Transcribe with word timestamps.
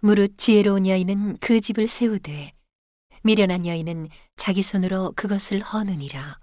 무릇 0.00 0.36
지혜로운 0.36 0.86
여인은 0.86 1.38
그 1.38 1.60
집을 1.60 1.88
세우되 1.88 2.52
미련한 3.22 3.66
여인은 3.66 4.08
자기 4.36 4.62
손으로 4.62 5.12
그것을 5.16 5.60
허느니라. 5.60 6.38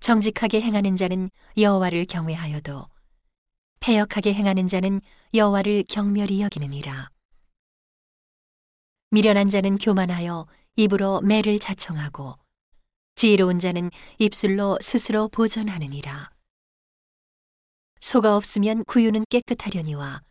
정직하게 0.00 0.60
행하는 0.62 0.96
자는 0.96 1.28
여호와를 1.58 2.04
경외하여도 2.04 2.86
패역하게 3.80 4.34
행하는 4.34 4.68
자는 4.68 5.00
여호와를 5.34 5.84
경멸히 5.88 6.40
여기느니라. 6.40 7.10
미련한 9.10 9.50
자는 9.50 9.78
교만하여 9.78 10.46
입으로 10.76 11.20
매를 11.22 11.58
자청하고 11.58 12.36
지혜로운 13.16 13.58
자는 13.58 13.90
입술로 14.18 14.78
스스로 14.80 15.28
보전하느니라. 15.28 16.30
소가 18.00 18.36
없으면 18.36 18.84
구유는 18.84 19.24
깨끗하려니와 19.30 20.22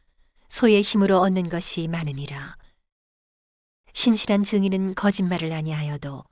소의 0.49 0.81
힘으로 0.81 1.19
얻는 1.19 1.49
것이 1.49 1.87
많으니라. 1.87 2.57
신실한 3.93 4.43
증인은 4.43 4.95
거짓말을 4.95 5.53
아니하여도 5.53 6.23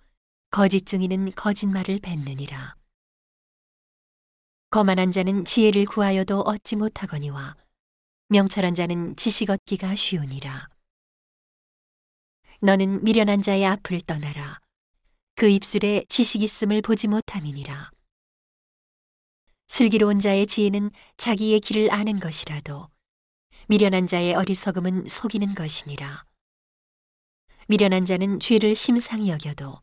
거짓 0.50 0.86
증인은 0.86 1.32
거짓말을 1.32 2.00
뱉느니라. 2.00 2.76
거만한 4.70 5.12
자는 5.12 5.46
지혜를 5.46 5.86
구하여도 5.86 6.42
얻지 6.42 6.76
못하거니와 6.76 7.56
명철한 8.30 8.76
자는 8.76 9.16
지식 9.16 9.50
얻기가 9.50 9.96
쉬우니라. 9.96 10.68
너는 12.62 13.04
미련한 13.04 13.42
자의 13.42 13.66
앞을 13.66 14.02
떠나라. 14.02 14.60
그 15.36 15.48
입술에 15.48 16.06
지식 16.08 16.42
있음을 16.42 16.82
보지 16.82 17.08
못함이니라. 17.08 17.92
슬기로운 19.68 20.20
자의 20.20 20.46
지혜는 20.46 20.92
자기의 21.18 21.60
길을 21.60 21.92
아는 21.92 22.20
것이라도 22.20 22.93
미련한 23.68 24.08
자의 24.08 24.34
어리석음은 24.34 25.08
속이는 25.08 25.56
것이니라. 25.56 26.26
미련한 27.68 28.06
자는 28.06 28.40
죄를 28.40 28.76
심상히 28.76 29.30
여겨도 29.30 29.82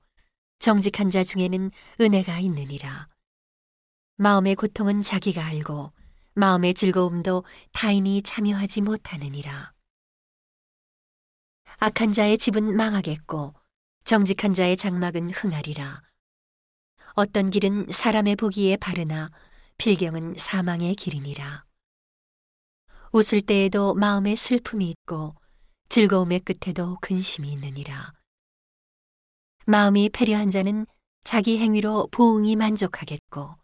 정직한 0.58 1.10
자 1.10 1.24
중에는 1.24 1.70
은혜가 2.00 2.38
있느니라. 2.40 3.08
마음의 4.16 4.54
고통은 4.56 5.02
자기가 5.02 5.44
알고 5.44 5.92
마음의 6.34 6.74
즐거움도 6.74 7.44
타인이 7.72 8.22
참여하지 8.22 8.82
못하느니라. 8.82 9.72
악한 11.78 12.12
자의 12.12 12.36
집은 12.36 12.76
망하겠고 12.76 13.54
정직한 14.04 14.52
자의 14.52 14.76
장막은 14.76 15.30
흥하리라. 15.30 16.02
어떤 17.14 17.50
길은 17.50 17.86
사람의 17.90 18.36
보기에 18.36 18.76
바르나 18.76 19.30
필경은 19.78 20.34
사망의 20.36 20.94
길이니라. 20.94 21.64
웃을 23.12 23.40
때에도 23.40 23.94
마음에 23.94 24.36
슬픔이 24.36 24.88
있고 24.90 25.34
즐거움의 25.88 26.40
끝에도 26.40 26.96
근심이 27.00 27.50
있느니라. 27.52 28.12
마음이 29.66 30.10
패려한 30.10 30.52
자는 30.52 30.86
자기 31.24 31.58
행위로 31.58 32.08
보응이 32.12 32.54
만족하겠고 32.54 33.56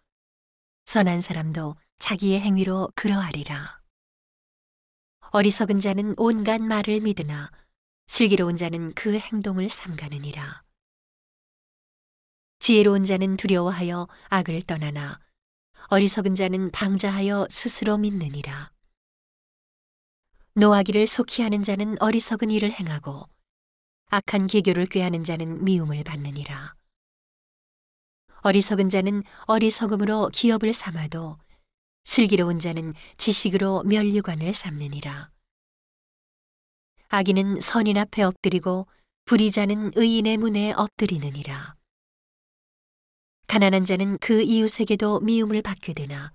선한 0.86 1.20
사람도 1.20 1.76
자기의 2.00 2.40
행위로 2.40 2.90
그러하리라. 2.96 3.80
어리석은 5.30 5.80
자는 5.80 6.14
온갖 6.16 6.60
말을 6.60 7.00
믿으나 7.00 7.52
슬기로운 8.08 8.56
자는 8.56 8.94
그 8.94 9.16
행동을 9.16 9.68
삼가느니라. 9.68 10.64
지혜로운 12.58 13.04
자는 13.04 13.36
두려워하여 13.36 14.08
악을 14.28 14.62
떠나나 14.62 15.20
어리석은 15.86 16.34
자는 16.34 16.72
방자하여 16.72 17.46
스스로 17.48 17.96
믿느니라. 17.96 18.75
노하기를 20.58 21.06
속히 21.06 21.42
하는 21.42 21.62
자는 21.62 22.00
어리석은 22.00 22.48
일을 22.48 22.72
행하고 22.72 23.28
악한 24.06 24.46
계교를 24.46 24.86
꾀하는 24.86 25.22
자는 25.22 25.62
미움을 25.62 26.02
받느니라. 26.02 26.74
어리석은 28.40 28.88
자는 28.88 29.22
어리석음으로 29.42 30.30
기업을 30.32 30.72
삼아도 30.72 31.36
슬기로운 32.04 32.58
자는 32.58 32.94
지식으로 33.18 33.82
면류관을 33.82 34.54
삼느니라. 34.54 35.28
악인은 37.08 37.60
선인 37.60 37.98
앞에 37.98 38.22
엎드리고 38.22 38.86
불의자는 39.26 39.92
의인의 39.94 40.38
문에 40.38 40.72
엎드리느니라. 40.72 41.74
가난한 43.46 43.84
자는 43.84 44.16
그 44.22 44.40
이웃에게도 44.40 45.20
미움을 45.20 45.60
받게 45.60 45.92
되나 45.92 46.32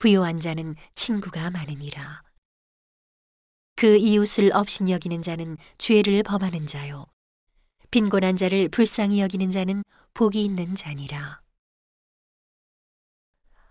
부요한 0.00 0.40
자는 0.40 0.74
친구가 0.96 1.50
많으니라. 1.50 2.31
그 3.82 3.96
이웃을 3.96 4.52
업신 4.54 4.88
여기는 4.88 5.22
자는 5.22 5.56
죄를 5.76 6.22
범하는 6.22 6.68
자요. 6.68 7.06
빈곤한 7.90 8.36
자를 8.36 8.68
불쌍히 8.68 9.20
여기는 9.20 9.50
자는 9.50 9.82
복이 10.14 10.44
있는 10.44 10.76
자니라. 10.76 11.40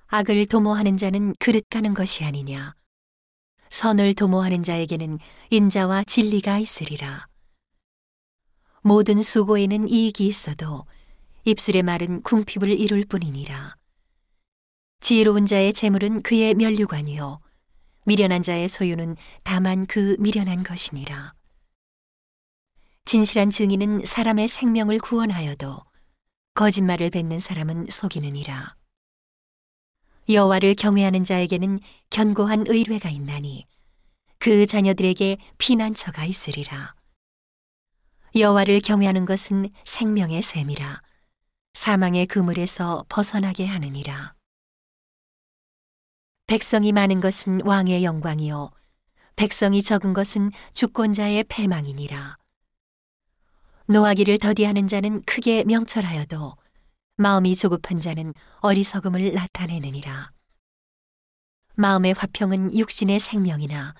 악을 0.08 0.48
도모하는 0.48 0.98
자는 0.98 1.34
그릇 1.40 1.64
가는 1.70 1.94
것이 1.94 2.26
아니냐. 2.26 2.76
선을 3.70 4.14
도모하는 4.16 4.64
자에게는 4.64 5.18
인자와 5.50 6.04
진리가 6.04 6.60
있으리라. 6.60 7.28
모든 8.82 9.22
수고에는 9.22 9.88
이익이 9.88 10.28
있어도 10.28 10.86
입술의 11.46 11.84
말은 11.84 12.24
궁핍을 12.24 12.70
이룰 12.70 13.06
뿐이니라. 13.06 13.78
지혜로운 15.00 15.46
자의 15.46 15.72
재물은 15.72 16.22
그의 16.24 16.54
면류관이요. 16.56 17.40
미련한 18.06 18.44
자의 18.44 18.68
소유는 18.68 19.16
다만 19.44 19.86
그 19.86 20.16
미련한 20.20 20.64
것이니라. 20.64 21.34
진실한 23.06 23.50
증인은 23.50 24.06
사람의 24.06 24.48
생명을 24.48 25.00
구원하여도 25.00 25.80
거짓말을 26.54 27.10
뱉는 27.10 27.40
사람은 27.40 27.88
속이느니라. 27.90 28.76
여호와를 30.30 30.76
경외하는 30.76 31.24
자에게는 31.24 31.80
견고한 32.10 32.66
의뢰가 32.68 33.10
있나니 33.10 33.68
그 34.38 34.66
자녀들에게 34.66 35.38
피난처가 35.58 36.26
있으리라. 36.26 36.96
여호와를 38.36 38.80
경외하는 38.82 39.26
것은 39.26 39.70
생명의 39.84 40.42
샘이라 40.42 41.02
사망의 41.74 42.28
그물에서 42.28 43.06
벗어나게 43.10 43.66
하느니라. 43.66 44.34
백성이 46.52 46.92
많은 46.92 47.22
것은 47.22 47.62
왕의 47.64 48.04
영광이요 48.04 48.72
백성이 49.38 49.82
적은 49.82 50.12
것은 50.12 50.52
주권자의 50.74 51.46
패망이니라. 51.46 52.36
노하기를 53.88 54.38
더디하는 54.38 54.90
자는 54.90 55.22
크게 55.22 55.64
명철하여도 55.64 56.58
마음이 57.16 57.56
조급한 57.56 58.02
자는 58.02 58.34
어리석음을 58.60 59.34
나타내느니라. 59.34 60.34
마음의 61.76 62.16
화평은 62.18 62.78
육신의 62.78 63.20
생명이나 63.20 63.96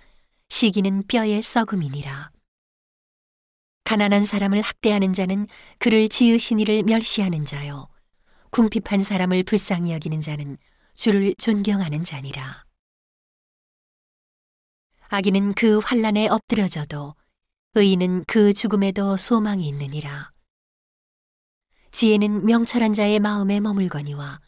시기는 0.50 1.08
뼈의 1.08 1.44
썩음이니라. 1.44 2.32
가난한 3.86 4.26
사람을 4.26 4.60
학대하는 4.60 5.14
자는 5.14 5.48
그를 5.80 6.10
지으신 6.10 6.60
이를 6.60 6.84
멸시하는 6.84 7.46
자요. 7.46 7.88
궁핍한 8.50 9.00
사람을 9.00 9.44
불쌍히 9.44 9.94
여기는 9.94 10.20
자는 10.20 10.58
주를 10.96 11.34
존경하는 11.36 12.04
자니라. 12.04 12.66
악인은 15.10 15.54
그 15.54 15.80
환란에 15.80 16.28
엎드려져도 16.28 17.16
의인은 17.74 18.26
그 18.28 18.54
죽음에도 18.54 19.18
소망이 19.18 19.68
있느니라. 19.68 20.32
지혜는 21.92 22.46
명철한 22.46 22.94
자의 22.94 23.20
마음에 23.20 23.60
머물거니와 23.60 24.40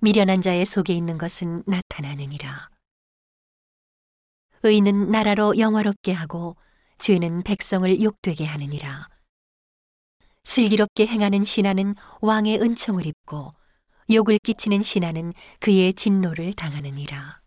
미련한 0.00 0.42
자의 0.42 0.66
속에 0.66 0.92
있는 0.92 1.16
것은 1.16 1.62
나타나느니라. 1.66 2.68
의는 4.62 5.10
나라로 5.10 5.58
영화롭게 5.58 6.12
하고 6.12 6.56
죄는 6.98 7.42
백성을 7.42 8.02
욕되게 8.02 8.44
하느니라. 8.44 9.08
슬기롭게 10.44 11.06
행하는 11.06 11.44
신하는 11.44 11.94
왕의 12.20 12.60
은총을 12.60 13.06
입고 13.06 13.54
욕을 14.10 14.38
끼치는 14.38 14.82
신하는 14.82 15.32
그의 15.60 15.94
진노를 15.94 16.52
당하느니라. 16.54 17.43